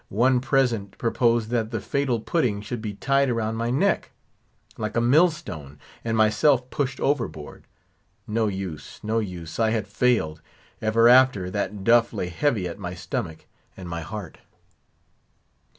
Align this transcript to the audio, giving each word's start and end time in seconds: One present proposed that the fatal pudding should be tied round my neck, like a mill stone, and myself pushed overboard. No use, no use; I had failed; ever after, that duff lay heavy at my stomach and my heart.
One 0.09 0.39
present 0.39 0.97
proposed 0.97 1.49
that 1.51 1.69
the 1.69 1.79
fatal 1.79 2.19
pudding 2.19 2.61
should 2.61 2.81
be 2.81 2.95
tied 2.95 3.29
round 3.29 3.55
my 3.55 3.69
neck, 3.69 4.09
like 4.75 4.97
a 4.97 4.99
mill 4.99 5.29
stone, 5.29 5.77
and 6.03 6.17
myself 6.17 6.71
pushed 6.71 6.99
overboard. 6.99 7.65
No 8.25 8.47
use, 8.47 8.99
no 9.03 9.19
use; 9.19 9.59
I 9.59 9.69
had 9.69 9.87
failed; 9.87 10.41
ever 10.81 11.07
after, 11.07 11.51
that 11.51 11.83
duff 11.83 12.13
lay 12.13 12.29
heavy 12.29 12.67
at 12.67 12.79
my 12.79 12.95
stomach 12.95 13.45
and 13.77 13.87
my 13.87 14.01
heart. 14.01 14.39